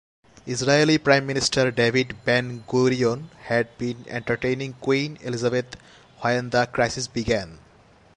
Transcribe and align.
Israeli 0.47 0.97
Prime 0.97 1.27
Minister 1.27 1.69
David 1.69 2.15
Ben-Gurion 2.25 3.29
had 3.43 3.67
been 3.77 4.03
entertaining 4.07 4.73
Queen 4.81 5.19
Elisabeth 5.21 5.75
when 6.21 6.49
the 6.49 6.65
crisis 6.65 7.05
began. 7.05 7.59